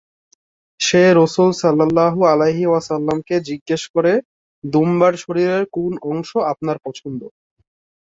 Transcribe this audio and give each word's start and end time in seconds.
সে 0.79 1.03
রাসূল 1.13 1.49
সাল্লাল্লাহু 1.61 2.19
আলাইহি 2.25 2.65
ওয়াসাল্লাম-কে 2.67 3.35
জিজ্ঞেস 3.49 3.83
করে, 3.87 4.13
দুম্বার 4.63 5.13
শরীরের 5.17 5.63
কোন 5.75 5.91
অংশ 6.11 6.29
আপনার 6.51 6.77
পছন্দ? 6.85 7.21